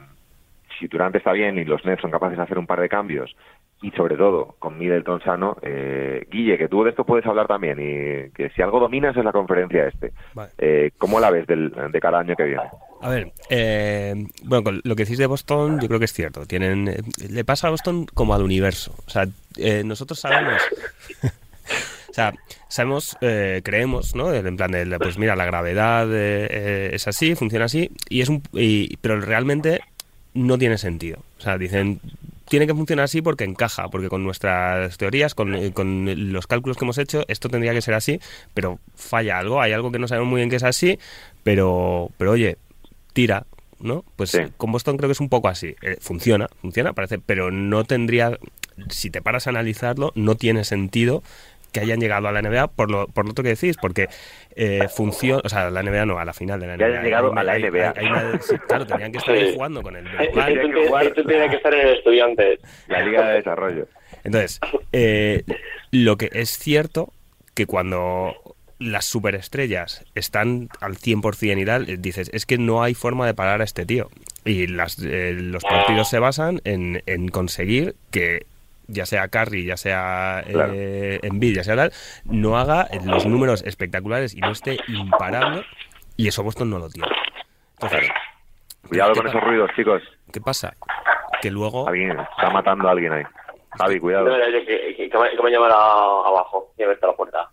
[0.79, 3.35] si Durante está bien y los Nets son capaces de hacer un par de cambios
[3.81, 7.77] y sobre todo con Middleton sano, eh, Guille, que tú de esto puedes hablar también
[7.79, 10.13] y que si algo dominas es la conferencia este.
[10.57, 12.63] Eh, ¿Cómo la ves del, de cada año que viene?
[13.03, 16.45] A ver, eh, bueno, lo que decís de Boston yo creo que es cierto.
[16.45, 18.95] Tienen, eh, le pasa a Boston como al universo.
[19.05, 19.27] O sea,
[19.83, 20.61] nosotros sabemos...
[22.13, 22.31] O sea,
[22.67, 24.31] sabemos, eh, creemos, ¿no?
[24.31, 28.29] En plan de, pues mira, la gravedad eh, eh, es así, funciona así, y es
[28.29, 28.43] un,
[29.01, 29.81] pero realmente
[30.35, 31.17] no tiene sentido.
[31.39, 32.01] O sea, dicen,
[32.47, 36.85] tiene que funcionar así porque encaja, porque con nuestras teorías, con, con, los cálculos que
[36.85, 38.19] hemos hecho, esto tendría que ser así,
[38.53, 40.99] pero falla algo, hay algo que no sabemos muy bien que es así,
[41.41, 42.57] pero, pero oye,
[43.13, 43.45] tira,
[43.79, 44.03] ¿no?
[44.15, 45.75] Pues con Boston creo que es un poco así.
[45.99, 48.37] funciona, funciona, parece, pero no tendría,
[48.89, 51.23] si te paras a analizarlo, no tiene sentido
[51.73, 54.07] que hayan llegado a la NBA por lo, por lo otro que decís, porque
[54.55, 56.85] eh, funciona, o sea, la NBA no, a la final de la NBA.
[56.85, 57.93] Que hayan llegado a la NBA.
[58.67, 62.59] claro, tenían que estar jugando con el Esto tiene que estar en el estudiante.
[62.87, 63.87] La Liga de Desarrollo.
[64.23, 64.59] Entonces,
[64.93, 65.43] eh,
[65.91, 67.11] lo que es cierto
[67.55, 68.35] que cuando
[68.79, 73.61] las superestrellas están al 100% y tal, dices, es que no hay forma de parar
[73.61, 74.09] a este tío.
[74.45, 78.45] Y las, eh, los partidos se basan en, en conseguir que
[78.87, 81.93] ya sea Curry, ya sea eh, Embiid, ya sea tal,
[82.25, 85.65] no haga los números espectaculares y no esté imparable.
[86.17, 87.07] Y eso Boston no lo tiene.
[87.73, 88.09] Entonces,
[88.87, 90.03] Cuidado con esos ruidos, chicos.
[90.31, 90.75] ¿Qué pasa?
[91.41, 91.87] Que luego...
[91.87, 93.23] Alguien está matando a alguien ahí.
[93.77, 94.25] Javi, cuidado.
[94.25, 97.49] No, que, que, que, me, que me llaman abajo y la puerta.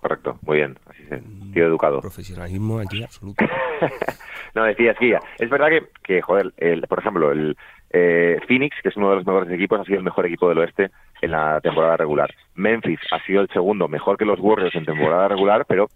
[0.00, 0.78] Correcto, muy bien.
[0.86, 2.00] Así se, tío educado.
[2.00, 3.44] Profesionalismo aquí absoluto.
[4.54, 7.56] no, decía, sí, es verdad que, que joder, el, por ejemplo, el
[7.90, 10.58] eh, Phoenix, que es uno de los mejores equipos, ha sido el mejor equipo del
[10.58, 12.34] oeste en la temporada regular.
[12.54, 15.88] Memphis ha sido el segundo, mejor que los Warriors en temporada regular, pero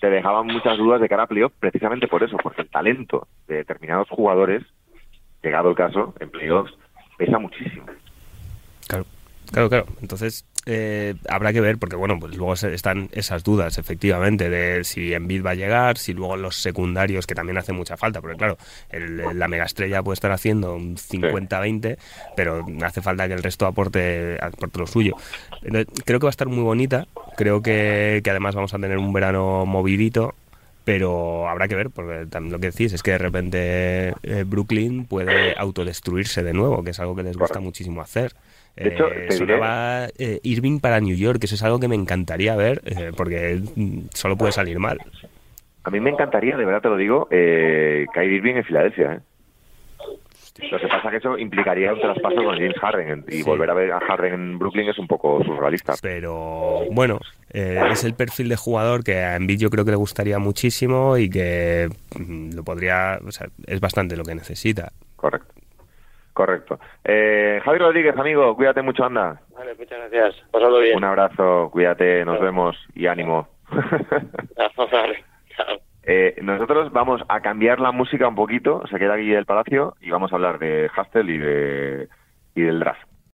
[0.00, 3.56] te dejaban muchas dudas de cara a playoff precisamente por eso, porque el talento de
[3.56, 4.62] determinados jugadores,
[5.42, 6.72] llegado el caso, en playoffs,
[7.18, 7.86] pesa muchísimo.
[8.88, 9.04] Claro,
[9.50, 9.86] claro, claro.
[10.00, 15.14] Entonces, eh, habrá que ver, porque bueno, pues luego están esas dudas, efectivamente, de si
[15.14, 18.58] Envid va a llegar, si luego los secundarios, que también hace mucha falta, porque claro,
[18.90, 21.96] el, la megaestrella puede estar haciendo un 50-20,
[22.36, 25.16] pero hace falta que el resto aporte, aporte lo suyo.
[26.04, 29.12] creo que va a estar muy bonita, creo que, que además vamos a tener un
[29.12, 30.34] verano movidito,
[30.84, 35.06] pero habrá que ver, porque también lo que decís es que de repente eh, Brooklyn
[35.06, 38.34] puede autodestruirse de nuevo, que es algo que les gusta muchísimo hacer.
[38.76, 42.56] De hecho, eh, sonaba eh, Irving para New York, eso es algo que me encantaría
[42.56, 43.60] ver, eh, porque
[44.14, 44.98] solo puede salir mal.
[45.84, 49.12] A mí me encantaría, de verdad te lo digo, eh, caer Irving en Filadelfia.
[49.14, 49.20] ¿eh?
[50.70, 53.42] Lo que pasa es que eso implicaría un traspaso con James Harden y Sí.
[53.44, 55.94] volver a ver a Harden en Brooklyn es un poco surrealista.
[56.02, 57.18] Pero bueno,
[57.52, 61.16] eh, es el perfil de jugador que a Embiid yo creo que le gustaría muchísimo
[61.16, 64.92] y que mm, lo podría, o sea, es bastante lo que necesita.
[65.16, 65.54] Correcto.
[66.40, 66.80] Correcto.
[67.04, 69.42] Eh, Javi Rodríguez, amigo, cuídate mucho, anda.
[69.54, 70.42] Vale, muchas gracias.
[70.50, 70.96] Pasando bien.
[70.96, 73.46] Un abrazo, cuídate, nos vemos y ánimo.
[74.90, 75.22] Vale.
[76.02, 80.10] Eh, nosotros vamos a cambiar la música un poquito, se queda aquí el Palacio y
[80.10, 82.08] vamos a hablar de Hustle y de
[82.54, 83.09] y del draft.